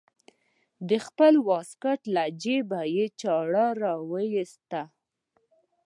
[0.89, 4.81] د خپل واسکټ له جيبه يې چاړه راوايسته.